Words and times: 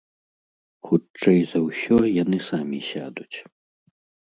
Хутчэй 0.87 1.39
за 1.53 1.59
ўсё, 1.67 1.95
яны 2.23 2.37
самі 2.49 2.85
сядуць. 2.91 3.37